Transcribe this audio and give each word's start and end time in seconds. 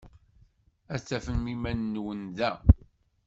Ad 0.93 1.01
tafem 1.03 1.43
iman-nwen 1.53 2.21
da. 2.37 2.51